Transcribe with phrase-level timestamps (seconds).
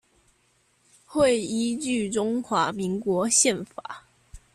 [1.05, 4.07] 會依據中華民國憲法